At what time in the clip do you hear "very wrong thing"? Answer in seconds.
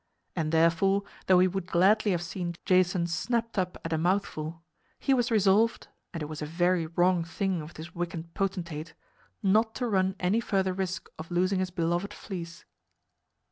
6.47-7.61